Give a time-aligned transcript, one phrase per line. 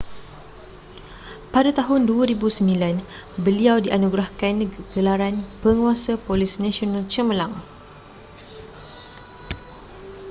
[1.53, 2.65] pada tahun 2009
[3.45, 4.53] beliau dianugerahkan
[4.97, 7.53] gelaran penguasa polis nasional cemerlang